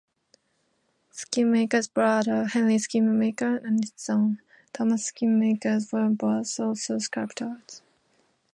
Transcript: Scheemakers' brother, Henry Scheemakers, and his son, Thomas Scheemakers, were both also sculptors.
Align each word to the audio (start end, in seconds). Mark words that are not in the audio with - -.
Scheemakers' 1.13 1.87
brother, 1.93 2.45
Henry 2.47 2.77
Scheemakers, 2.77 3.63
and 3.63 3.83
his 3.83 3.93
son, 3.95 4.41
Thomas 4.73 5.11
Scheemakers, 5.11 5.93
were 5.93 6.09
both 6.09 6.59
also 6.59 6.97
sculptors. 6.97 7.83